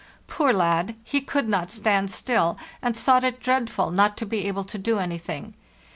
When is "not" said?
1.47-1.69, 3.91-4.17